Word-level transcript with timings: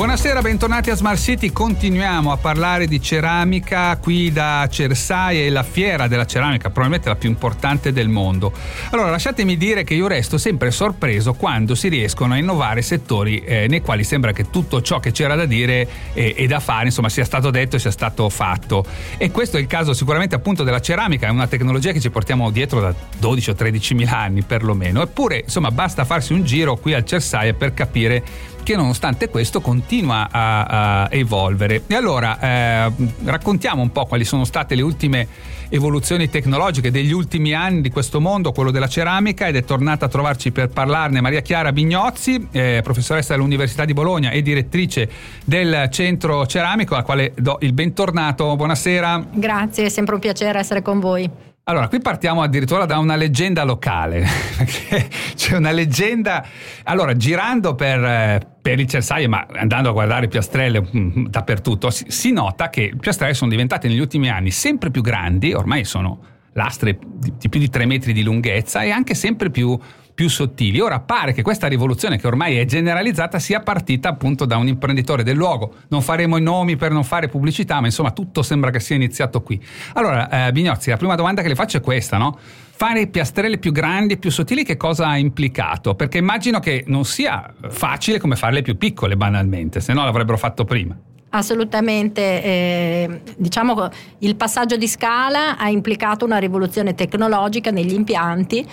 Buonasera, 0.00 0.40
bentornati 0.40 0.88
a 0.88 0.94
Smart 0.94 1.20
City. 1.20 1.52
Continuiamo 1.52 2.32
a 2.32 2.38
parlare 2.38 2.86
di 2.86 3.02
ceramica 3.02 3.94
qui 3.98 4.32
da 4.32 4.66
Cersaia 4.70 5.44
e 5.44 5.50
la 5.50 5.62
fiera 5.62 6.08
della 6.08 6.24
ceramica, 6.24 6.70
probabilmente 6.70 7.10
la 7.10 7.16
più 7.16 7.28
importante 7.28 7.92
del 7.92 8.08
mondo. 8.08 8.50
Allora, 8.92 9.10
lasciatemi 9.10 9.58
dire 9.58 9.84
che 9.84 9.92
io 9.92 10.06
resto 10.06 10.38
sempre 10.38 10.70
sorpreso 10.70 11.34
quando 11.34 11.74
si 11.74 11.88
riescono 11.88 12.32
a 12.32 12.38
innovare 12.38 12.80
settori 12.80 13.40
eh, 13.40 13.66
nei 13.68 13.82
quali 13.82 14.02
sembra 14.02 14.32
che 14.32 14.48
tutto 14.48 14.80
ciò 14.80 15.00
che 15.00 15.12
c'era 15.12 15.34
da 15.34 15.44
dire 15.44 15.86
e, 16.14 16.34
e, 16.34 16.46
da 16.46 16.60
fare, 16.60 16.86
insomma, 16.86 17.10
sia 17.10 17.26
stato 17.26 17.50
detto 17.50 17.76
e 17.76 17.78
sia 17.78 17.90
stato 17.90 18.26
fatto. 18.30 18.82
E 19.18 19.30
questo 19.30 19.58
è 19.58 19.60
il 19.60 19.66
caso 19.66 19.92
sicuramente 19.92 20.34
appunto 20.34 20.64
della 20.64 20.80
ceramica, 20.80 21.26
è 21.26 21.30
una 21.30 21.46
tecnologia 21.46 21.92
che 21.92 22.00
ci 22.00 22.08
portiamo 22.08 22.48
dietro 22.48 22.80
da 22.80 22.94
12 23.18 23.50
o 23.50 23.54
13 23.54 23.92
mila 23.92 24.16
anni 24.16 24.40
perlomeno. 24.40 25.02
Eppure, 25.02 25.40
insomma, 25.40 25.70
basta 25.70 26.06
farsi 26.06 26.32
un 26.32 26.42
giro 26.42 26.76
qui 26.76 26.94
al 26.94 27.04
Cersaia 27.04 27.52
per 27.52 27.74
capire 27.74 28.24
che 28.62 28.76
nonostante 28.76 29.28
questo 29.28 29.60
continua 29.60 30.28
a, 30.30 30.62
a 31.02 31.08
evolvere. 31.10 31.82
E 31.86 31.94
allora 31.94 32.38
eh, 32.40 32.92
raccontiamo 33.24 33.82
un 33.82 33.92
po' 33.92 34.06
quali 34.06 34.24
sono 34.24 34.44
state 34.44 34.74
le 34.74 34.82
ultime 34.82 35.26
evoluzioni 35.70 36.28
tecnologiche 36.28 36.90
degli 36.90 37.12
ultimi 37.12 37.54
anni 37.54 37.80
di 37.80 37.90
questo 37.90 38.20
mondo, 38.20 38.52
quello 38.52 38.70
della 38.70 38.88
ceramica, 38.88 39.46
ed 39.46 39.56
è 39.56 39.64
tornata 39.64 40.06
a 40.06 40.08
trovarci 40.08 40.50
per 40.50 40.68
parlarne 40.68 41.20
Maria 41.20 41.40
Chiara 41.40 41.72
Bignozzi, 41.72 42.48
eh, 42.50 42.80
professoressa 42.82 43.34
dell'Università 43.34 43.84
di 43.84 43.92
Bologna 43.92 44.30
e 44.30 44.42
direttrice 44.42 45.08
del 45.44 45.88
centro 45.90 46.46
ceramico, 46.46 46.94
alla 46.94 47.04
quale 47.04 47.32
do 47.36 47.58
il 47.60 47.72
bentornato. 47.72 48.56
Buonasera. 48.56 49.26
Grazie, 49.32 49.86
è 49.86 49.88
sempre 49.88 50.14
un 50.14 50.20
piacere 50.20 50.58
essere 50.58 50.82
con 50.82 50.98
voi. 50.98 51.49
Allora, 51.64 51.88
qui 51.88 52.00
partiamo 52.00 52.42
addirittura 52.42 52.84
da 52.84 52.98
una 52.98 53.14
leggenda 53.14 53.62
locale. 53.64 54.26
C'è 55.36 55.56
una 55.56 55.70
leggenda. 55.70 56.44
Allora, 56.84 57.14
girando 57.14 57.74
per, 57.74 58.02
eh, 58.02 58.40
per 58.60 58.80
il 58.80 58.88
Cersaie, 58.88 59.28
ma 59.28 59.46
andando 59.52 59.90
a 59.90 59.92
guardare 59.92 60.26
piastrelle 60.26 60.80
mm, 60.80 61.26
dappertutto, 61.26 61.90
si, 61.90 62.06
si 62.08 62.32
nota 62.32 62.70
che 62.70 62.90
le 62.92 62.96
piastrelle 62.98 63.34
sono 63.34 63.50
diventate 63.50 63.86
negli 63.86 64.00
ultimi 64.00 64.28
anni 64.30 64.50
sempre 64.50 64.90
più 64.90 65.02
grandi, 65.02 65.52
ormai 65.52 65.84
sono 65.84 66.18
lastre 66.54 66.98
di, 67.00 67.34
di 67.38 67.48
più 67.48 67.60
di 67.60 67.68
3 67.68 67.86
metri 67.86 68.12
di 68.12 68.22
lunghezza 68.22 68.82
e 68.82 68.90
anche 68.90 69.14
sempre 69.14 69.50
più 69.50 69.78
più 70.20 70.28
sottili. 70.28 70.80
Ora 70.80 71.00
pare 71.00 71.32
che 71.32 71.40
questa 71.40 71.66
rivoluzione, 71.66 72.18
che 72.18 72.26
ormai 72.26 72.58
è 72.58 72.66
generalizzata, 72.66 73.38
sia 73.38 73.60
partita 73.60 74.10
appunto 74.10 74.44
da 74.44 74.58
un 74.58 74.68
imprenditore 74.68 75.22
del 75.22 75.34
luogo. 75.34 75.76
Non 75.88 76.02
faremo 76.02 76.36
i 76.36 76.42
nomi 76.42 76.76
per 76.76 76.90
non 76.90 77.04
fare 77.04 77.28
pubblicità, 77.28 77.80
ma 77.80 77.86
insomma 77.86 78.10
tutto 78.10 78.42
sembra 78.42 78.70
che 78.70 78.80
sia 78.80 78.96
iniziato 78.96 79.40
qui. 79.40 79.58
Allora, 79.94 80.48
eh, 80.48 80.52
Bignozzi, 80.52 80.90
la 80.90 80.98
prima 80.98 81.14
domanda 81.14 81.40
che 81.40 81.48
le 81.48 81.54
faccio 81.54 81.78
è 81.78 81.80
questa, 81.80 82.18
no? 82.18 82.38
Fare 82.38 83.06
piastrelle 83.06 83.56
più 83.56 83.72
grandi 83.72 84.12
e 84.12 84.16
più 84.18 84.30
sottili 84.30 84.62
che 84.62 84.76
cosa 84.76 85.06
ha 85.08 85.16
implicato? 85.16 85.94
Perché 85.94 86.18
immagino 86.18 86.60
che 86.60 86.84
non 86.86 87.06
sia 87.06 87.54
facile 87.70 88.20
come 88.20 88.36
farle 88.36 88.60
più 88.60 88.76
piccole 88.76 89.16
banalmente, 89.16 89.80
se 89.80 89.94
no 89.94 90.04
l'avrebbero 90.04 90.36
fatto 90.36 90.66
prima. 90.66 90.94
Assolutamente, 91.30 92.42
eh, 92.42 93.20
diciamo 93.38 93.88
il 94.18 94.36
passaggio 94.36 94.76
di 94.76 94.88
scala 94.88 95.56
ha 95.56 95.70
implicato 95.70 96.24
una 96.26 96.38
rivoluzione 96.38 96.94
tecnologica 96.94 97.70
negli 97.70 97.94
impianti 97.94 98.66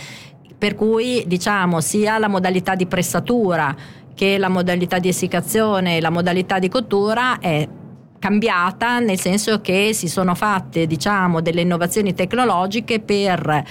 per 0.58 0.76
cui 0.76 1.24
diciamo 1.28 1.82
sia 1.82 2.18
la 2.18 2.28
modalità 2.28 2.76
di 2.76 2.86
pressatura 2.88 3.76
che 4.16 4.38
la 4.38 4.50
modalità 4.50 5.00
di 5.00 5.08
essiccazione 5.08 6.02
la 6.02 6.10
modalità 6.10 6.60
di 6.60 6.70
cottura 6.70 7.40
è 7.40 7.68
cambiata 8.20 9.00
nel 9.00 9.20
senso 9.20 9.62
che 9.62 9.94
si 9.94 10.08
sono 10.08 10.34
fatte 10.34 10.88
diciamo 10.88 11.42
delle 11.42 11.62
innovazioni 11.62 12.14
tecnologiche 12.14 13.00
per 13.00 13.66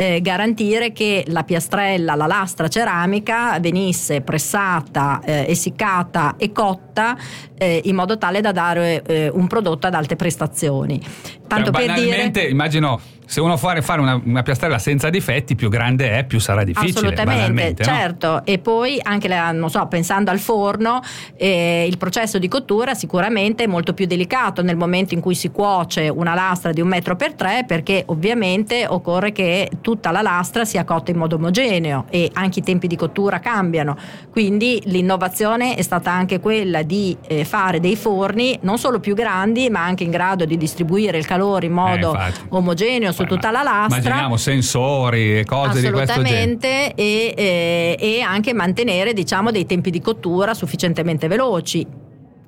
eh, 0.00 0.22
garantire 0.22 0.92
che 0.92 1.24
la 1.26 1.44
piastrella, 1.44 2.14
la 2.14 2.26
lastra 2.26 2.68
ceramica 2.68 3.58
venisse 3.60 4.22
pressata, 4.22 5.20
eh, 5.22 5.44
essiccata 5.46 6.36
e 6.38 6.52
cotta 6.52 7.14
eh, 7.58 7.82
in 7.84 7.94
modo 7.94 8.16
tale 8.16 8.40
da 8.40 8.50
dare 8.50 9.02
eh, 9.02 9.28
un 9.28 9.46
prodotto 9.46 9.86
ad 9.86 9.92
alte 9.92 10.16
prestazioni. 10.16 10.98
Tanto 11.46 11.70
cioè, 11.70 11.84
per 11.84 11.94
dire, 11.96 12.48
immagino 12.48 12.98
se 13.30 13.40
uno 13.40 13.54
vuole 13.54 13.80
fare 13.80 14.00
una, 14.00 14.20
una, 14.24 14.42
piastrella 14.42 14.80
senza 14.80 15.08
difetti, 15.08 15.54
più 15.54 15.68
grande 15.68 16.18
è, 16.18 16.24
più 16.24 16.40
sarà 16.40 16.64
difficile. 16.64 16.98
Assolutamente, 16.98 17.84
certo. 17.84 18.26
No? 18.26 18.44
E 18.44 18.58
poi 18.58 18.98
anche, 19.00 19.28
non 19.52 19.70
so, 19.70 19.86
pensando 19.86 20.32
al 20.32 20.40
forno, 20.40 21.00
eh, 21.36 21.86
il 21.88 21.96
processo 21.96 22.40
di 22.40 22.48
cottura 22.48 22.94
sicuramente 22.94 23.62
è 23.62 23.66
molto 23.68 23.94
più 23.94 24.06
delicato 24.06 24.62
nel 24.62 24.76
momento 24.76 25.14
in 25.14 25.20
cui 25.20 25.36
si 25.36 25.52
cuoce 25.52 26.08
una 26.08 26.34
lastra 26.34 26.72
di 26.72 26.80
un 26.80 26.88
metro 26.88 27.14
per 27.14 27.34
tre, 27.34 27.62
perché 27.64 28.02
ovviamente 28.06 28.84
occorre 28.88 29.30
che 29.30 29.70
tutta 29.80 30.10
la 30.10 30.22
lastra 30.22 30.64
sia 30.64 30.82
cotta 30.82 31.12
in 31.12 31.16
modo 31.16 31.36
omogeneo 31.36 32.06
e 32.10 32.28
anche 32.32 32.58
i 32.58 32.62
tempi 32.64 32.88
di 32.88 32.96
cottura 32.96 33.38
cambiano. 33.38 33.96
Quindi 34.32 34.82
l'innovazione 34.86 35.76
è 35.76 35.82
stata 35.82 36.10
anche 36.10 36.40
quella 36.40 36.82
di 36.82 37.16
eh, 37.28 37.44
fare 37.44 37.78
dei 37.78 37.94
forni 37.94 38.58
non 38.62 38.76
solo 38.76 38.98
più 38.98 39.14
grandi, 39.14 39.70
ma 39.70 39.84
anche 39.84 40.02
in 40.02 40.10
grado 40.10 40.44
di 40.44 40.56
distribuire 40.56 41.16
il 41.16 41.26
calore 41.26 41.66
in 41.66 41.72
modo 41.72 42.12
eh, 42.18 42.32
omogeneo 42.48 43.18
su 43.20 43.26
tutta 43.26 43.50
la 43.50 43.62
lastra. 43.62 43.98
Immaginiamo 43.98 44.36
sensori 44.36 45.38
e 45.38 45.44
cose 45.44 45.80
di 45.80 45.90
questo 45.90 46.22
genere. 46.22 46.94
E, 46.94 47.34
e, 47.36 47.96
e 47.98 48.20
anche 48.20 48.52
mantenere 48.52 49.12
diciamo, 49.12 49.50
dei 49.50 49.66
tempi 49.66 49.90
di 49.90 50.00
cottura 50.00 50.54
sufficientemente 50.54 51.28
veloci. 51.28 51.86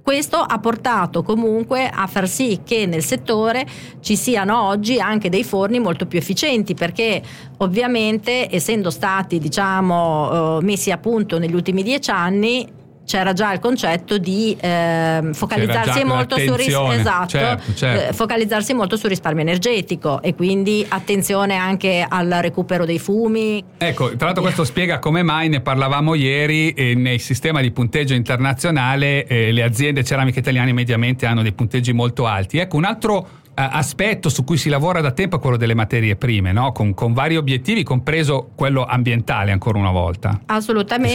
Questo 0.02 0.36
ha 0.38 0.58
portato 0.58 1.22
comunque 1.22 1.88
a 1.88 2.08
far 2.08 2.28
sì 2.28 2.60
che 2.64 2.86
nel 2.86 3.04
settore 3.04 3.64
ci 4.00 4.16
siano 4.16 4.60
oggi 4.60 4.98
anche 4.98 5.28
dei 5.28 5.44
forni 5.44 5.78
molto 5.78 6.06
più 6.06 6.18
efficienti 6.18 6.74
perché 6.74 7.22
ovviamente 7.58 8.52
essendo 8.52 8.90
stati 8.90 9.38
diciamo, 9.38 10.58
eh, 10.58 10.64
messi 10.64 10.90
a 10.90 10.98
punto 10.98 11.38
negli 11.38 11.54
ultimi 11.54 11.84
dieci 11.84 12.10
anni 12.10 12.80
c'era 13.04 13.32
già 13.32 13.52
il 13.52 13.58
concetto 13.58 14.18
di 14.18 14.56
eh, 14.60 15.30
focalizzarsi, 15.32 16.04
molto 16.04 16.36
ris- 16.36 16.68
esatto, 16.68 17.26
certo, 17.28 17.74
certo. 17.74 18.08
Eh, 18.08 18.12
focalizzarsi 18.12 18.74
molto 18.74 18.96
sul 18.96 19.08
risparmio 19.08 19.42
energetico 19.42 20.22
e 20.22 20.34
quindi 20.34 20.84
attenzione 20.88 21.56
anche 21.56 22.04
al 22.08 22.28
recupero 22.40 22.84
dei 22.84 22.98
fumi. 22.98 23.62
Ecco, 23.78 24.16
tra 24.16 24.26
l'altro 24.26 24.42
questo 24.42 24.64
spiega 24.64 24.98
come 24.98 25.22
mai 25.22 25.48
ne 25.48 25.60
parlavamo 25.60 26.14
ieri 26.14 26.70
eh, 26.70 26.94
nel 26.94 27.20
sistema 27.20 27.60
di 27.60 27.70
punteggio 27.70 28.14
internazionale 28.14 29.26
eh, 29.26 29.52
le 29.52 29.62
aziende 29.62 30.04
ceramiche 30.04 30.38
italiane 30.38 30.72
mediamente 30.72 31.26
hanno 31.26 31.42
dei 31.42 31.52
punteggi 31.52 31.92
molto 31.92 32.26
alti. 32.26 32.58
Ecco, 32.58 32.76
un 32.76 32.84
altro 32.84 33.40
aspetto 33.54 34.28
su 34.28 34.44
cui 34.44 34.56
si 34.56 34.68
lavora 34.70 35.00
da 35.00 35.10
tempo 35.10 35.36
è 35.36 35.38
quello 35.38 35.56
delle 35.56 35.74
materie 35.74 36.16
prime, 36.16 36.52
no? 36.52 36.72
con, 36.72 36.94
con, 36.94 37.12
vari 37.12 37.36
obiettivi, 37.36 37.82
compreso 37.82 38.50
quello 38.54 38.84
ambientale 38.84 39.52
ancora 39.52 39.78
una 39.78 39.90
volta. 39.90 40.40
Assolutamente. 40.46 41.12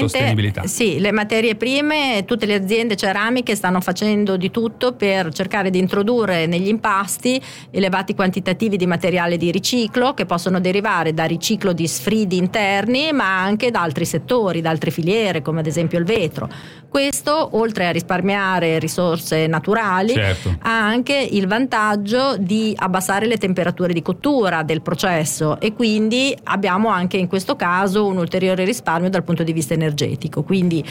Sì, 0.68 1.00
le 1.00 1.12
materie 1.12 1.56
prime, 1.56 2.24
tutte 2.26 2.46
le 2.46 2.54
aziende 2.54 2.96
ceramiche 2.96 3.56
stanno 3.56 3.82
facendo 3.82 4.38
di 4.38 4.52
tutto 4.52 4.94
per 4.94 5.34
cercare 5.34 5.70
di 5.70 5.80
introdurre 5.80 6.46
negli 6.46 6.68
impasti 6.68 7.42
elevati 7.72 8.14
quantitativi 8.14 8.78
di 8.78 8.86
materiale 8.86 9.38
di 9.38 9.52
riciclo 9.52 10.14
che 10.14 10.26
possono 10.26 10.60
derivare 10.60 11.14
da 11.14 11.26
riciclo 11.26 11.74
di 11.74 11.88
sfridi 11.88 12.38
interni 12.38 13.12
ma 13.12 13.42
anche 13.42 13.72
da 13.72 13.82
altri 13.82 14.06
settori, 14.06 14.62
da 14.62 14.70
altre 14.70 14.92
filiere 14.92 15.42
come 15.42 15.62
ad 15.62 15.68
esempio 15.68 15.98
il 15.98 16.06
vetro. 16.06 16.48
Questo, 16.90 17.50
oltre 17.58 17.88
a 17.88 17.92
risparmiare 17.92 18.80
risorse 18.80 19.48
naturali, 19.48 20.14
certo. 20.14 20.56
ha 20.62 20.86
anche 20.86 21.16
il 21.16 21.48
vantaggio 21.48 22.27
di 22.36 22.74
abbassare 22.78 23.26
le 23.26 23.38
temperature 23.38 23.94
di 23.94 24.02
cottura 24.02 24.64
del 24.64 24.82
processo 24.82 25.60
e 25.60 25.74
quindi 25.74 26.38
abbiamo 26.44 26.90
anche 26.90 27.18
in 27.18 27.28
questo 27.28 27.56
caso 27.56 28.06
un 28.06 28.18
ulteriore 28.18 28.66
risparmio 28.66 29.10
dal 29.10 29.24
punto 29.24 29.44
di 29.44 29.54
vista 29.54 29.74
energetico. 29.74 30.44
Quindi 30.44 30.84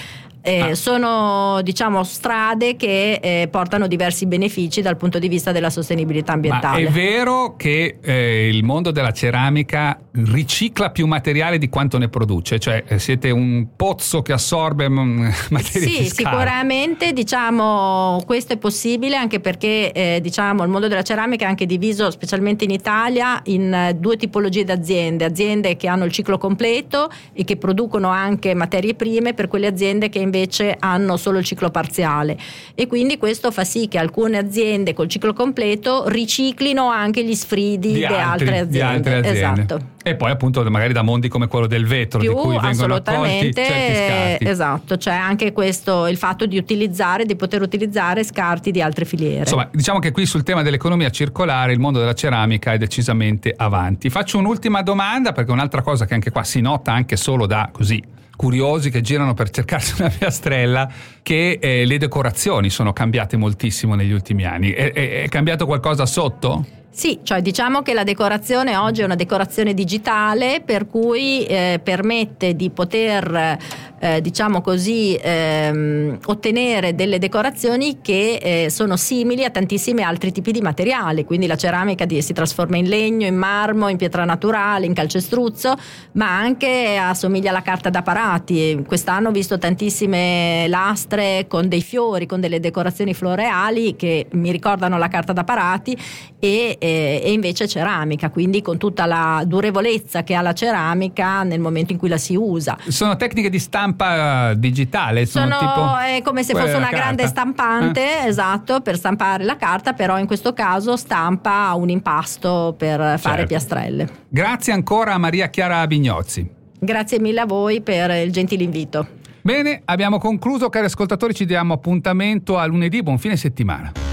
eh, 0.46 0.60
ah. 0.60 0.74
Sono 0.76 1.60
diciamo 1.62 2.04
strade 2.04 2.76
che 2.76 3.18
eh, 3.20 3.48
portano 3.50 3.88
diversi 3.88 4.26
benefici 4.26 4.80
dal 4.80 4.96
punto 4.96 5.18
di 5.18 5.26
vista 5.26 5.50
della 5.50 5.70
sostenibilità 5.70 6.34
ambientale. 6.34 6.84
Ma 6.84 6.88
è 6.88 6.92
vero 6.92 7.56
che 7.56 7.98
eh, 8.00 8.46
il 8.46 8.62
mondo 8.62 8.92
della 8.92 9.10
ceramica 9.10 9.98
ricicla 10.12 10.90
più 10.90 11.08
materiale 11.08 11.58
di 11.58 11.68
quanto 11.68 11.98
ne 11.98 12.08
produce? 12.08 12.60
Cioè 12.60 12.84
eh, 12.86 13.00
siete 13.00 13.30
un 13.30 13.66
pozzo 13.74 14.22
che 14.22 14.32
assorbe 14.32 14.88
mm, 14.88 15.28
materie 15.50 15.88
Sì, 15.88 16.04
sicuramente 16.04 17.12
diciamo 17.12 18.22
questo 18.24 18.52
è 18.52 18.56
possibile 18.56 19.16
anche 19.16 19.40
perché 19.40 19.90
eh, 19.90 20.20
diciamo 20.22 20.62
il 20.62 20.68
mondo 20.68 20.86
della 20.86 21.02
ceramica 21.02 21.44
è 21.44 21.48
anche 21.48 21.66
diviso 21.66 22.08
specialmente 22.12 22.62
in 22.62 22.70
Italia 22.70 23.40
in 23.46 23.74
eh, 23.74 23.94
due 23.94 24.16
tipologie 24.16 24.62
di 24.62 24.70
aziende, 24.70 25.24
aziende 25.24 25.76
che 25.76 25.88
hanno 25.88 26.04
il 26.04 26.12
ciclo 26.12 26.38
completo 26.38 27.10
e 27.32 27.42
che 27.42 27.56
producono 27.56 28.10
anche 28.10 28.54
materie 28.54 28.94
prime 28.94 29.34
per 29.34 29.48
quelle 29.48 29.66
aziende 29.66 30.08
che 30.08 30.20
invece 30.20 30.34
invece 30.36 30.76
hanno 30.78 31.16
solo 31.16 31.38
il 31.38 31.44
ciclo 31.44 31.70
parziale 31.70 32.36
e 32.74 32.86
quindi 32.86 33.16
questo 33.16 33.50
fa 33.50 33.64
sì 33.64 33.88
che 33.88 33.98
alcune 33.98 34.38
aziende 34.38 34.92
col 34.92 35.08
ciclo 35.08 35.32
completo 35.32 36.08
riciclino 36.08 36.88
anche 36.88 37.24
gli 37.24 37.34
sfridi 37.34 37.94
di, 37.94 38.04
altri, 38.04 38.20
altre 38.20 38.58
aziende. 38.58 38.70
Di 38.70 38.80
altre 38.80 39.16
aziende. 39.16 39.62
Esatto. 39.62 39.94
E 40.06 40.14
poi 40.14 40.30
appunto 40.30 40.62
magari 40.70 40.92
da 40.92 41.02
mondi 41.02 41.26
come 41.28 41.48
quello 41.48 41.66
del 41.66 41.84
vetro 41.84 42.20
Più, 42.20 42.28
di 42.28 42.40
cui 42.40 42.58
vengono 42.60 42.94
accolti 42.94 43.52
certi 43.52 44.44
Esatto, 44.46 44.96
c'è 44.96 45.12
anche 45.12 45.50
questo 45.52 46.06
il 46.06 46.16
fatto 46.16 46.46
di 46.46 46.56
utilizzare, 46.56 47.24
di 47.24 47.34
poter 47.34 47.60
utilizzare 47.60 48.22
scarti 48.22 48.70
di 48.70 48.80
altre 48.80 49.04
filiere. 49.04 49.40
Insomma, 49.40 49.68
diciamo 49.72 49.98
che 49.98 50.12
qui 50.12 50.24
sul 50.24 50.44
tema 50.44 50.62
dell'economia 50.62 51.10
circolare 51.10 51.72
il 51.72 51.80
mondo 51.80 51.98
della 51.98 52.14
ceramica 52.14 52.72
è 52.72 52.78
decisamente 52.78 53.52
avanti. 53.56 54.08
Faccio 54.08 54.38
un'ultima 54.38 54.82
domanda 54.82 55.32
perché 55.32 55.50
un'altra 55.50 55.82
cosa 55.82 56.04
che 56.04 56.14
anche 56.14 56.30
qua 56.30 56.44
si 56.44 56.60
nota 56.60 56.92
anche 56.92 57.16
solo 57.16 57.46
da 57.46 57.70
così 57.72 58.14
curiosi 58.36 58.90
che 58.90 59.00
girano 59.00 59.34
per 59.34 59.50
cercarsi 59.50 60.00
una 60.00 60.10
piastrella 60.10 60.88
che 61.22 61.58
eh, 61.60 61.84
le 61.84 61.98
decorazioni 61.98 62.70
sono 62.70 62.92
cambiate 62.92 63.36
moltissimo 63.36 63.94
negli 63.94 64.12
ultimi 64.12 64.44
anni. 64.44 64.70
È, 64.70 64.92
è, 64.92 65.22
è 65.22 65.28
cambiato 65.28 65.66
qualcosa 65.66 66.06
sotto? 66.06 66.64
Sì, 66.96 67.18
cioè 67.22 67.42
diciamo 67.42 67.82
che 67.82 67.92
la 67.92 68.04
decorazione 68.04 68.74
oggi 68.74 69.02
è 69.02 69.04
una 69.04 69.16
decorazione 69.16 69.74
digitale 69.74 70.62
per 70.64 70.86
cui 70.86 71.44
eh, 71.44 71.78
permette 71.82 72.56
di 72.56 72.70
poter 72.70 73.58
eh, 73.98 74.20
diciamo 74.20 74.60
così, 74.60 75.18
ehm, 75.20 76.18
ottenere 76.26 76.94
delle 76.94 77.18
decorazioni 77.18 77.98
che 78.02 78.38
eh, 78.42 78.70
sono 78.70 78.96
simili 78.96 79.44
a 79.44 79.50
tantissimi 79.50 80.02
altri 80.02 80.32
tipi 80.32 80.52
di 80.52 80.60
materiali, 80.60 81.24
quindi 81.24 81.46
la 81.46 81.56
ceramica 81.56 82.04
di, 82.04 82.20
si 82.20 82.32
trasforma 82.32 82.76
in 82.76 82.88
legno, 82.88 83.26
in 83.26 83.36
marmo, 83.36 83.88
in 83.88 83.96
pietra 83.96 84.24
naturale, 84.24 84.86
in 84.86 84.92
calcestruzzo, 84.92 85.74
ma 86.12 86.36
anche 86.36 86.96
assomiglia 86.96 87.50
alla 87.50 87.62
carta 87.62 87.88
da 87.88 88.02
parati. 88.02 88.84
Quest'anno 88.86 89.30
ho 89.30 89.32
visto 89.32 89.58
tantissime 89.58 90.66
lastre 90.68 91.46
con 91.48 91.68
dei 91.68 91.82
fiori, 91.82 92.26
con 92.26 92.40
delle 92.40 92.60
decorazioni 92.60 93.14
floreali 93.14 93.96
che 93.96 94.26
mi 94.32 94.50
ricordano 94.50 94.98
la 94.98 95.08
carta 95.08 95.32
da 95.32 95.44
parati 95.44 95.96
e, 96.38 96.76
e, 96.78 97.22
e 97.24 97.32
invece 97.32 97.66
ceramica, 97.66 98.30
quindi 98.30 98.60
con 98.60 98.76
tutta 98.76 99.06
la 99.06 99.42
durevolezza 99.46 100.22
che 100.22 100.34
ha 100.34 100.42
la 100.42 100.52
ceramica 100.52 101.42
nel 101.42 101.60
momento 101.60 101.92
in 101.92 101.98
cui 101.98 102.08
la 102.08 102.18
si 102.18 102.34
usa. 102.34 102.76
Sono 102.88 103.16
tecniche 103.16 103.48
di 103.48 103.58
stampa 103.58 103.84
stampa 103.86 104.54
digitale? 104.54 105.26
Sono, 105.26 105.58
sono 105.58 105.98
è 105.98 106.20
come 106.22 106.42
se 106.42 106.54
fosse 106.54 106.74
una 106.74 106.90
grande 106.90 107.26
stampante, 107.26 108.24
eh. 108.24 108.26
esatto, 108.26 108.80
per 108.80 108.96
stampare 108.96 109.44
la 109.44 109.56
carta, 109.56 109.92
però 109.92 110.18
in 110.18 110.26
questo 110.26 110.52
caso 110.52 110.96
stampa 110.96 111.72
un 111.74 111.88
impasto 111.88 112.74
per 112.76 112.98
fare 112.98 113.18
certo. 113.18 113.46
piastrelle. 113.46 114.08
Grazie 114.28 114.72
ancora 114.72 115.14
a 115.14 115.18
Maria 115.18 115.48
Chiara 115.48 115.86
Bignozzi. 115.86 116.48
Grazie 116.78 117.20
mille 117.20 117.40
a 117.40 117.46
voi 117.46 117.80
per 117.80 118.10
il 118.10 118.32
gentile 118.32 118.64
invito. 118.64 119.06
Bene, 119.40 119.82
abbiamo 119.84 120.18
concluso, 120.18 120.68
cari 120.68 120.86
ascoltatori, 120.86 121.32
ci 121.32 121.46
diamo 121.46 121.74
appuntamento 121.74 122.58
a 122.58 122.66
lunedì, 122.66 123.02
buon 123.02 123.18
fine 123.18 123.36
settimana. 123.36 124.05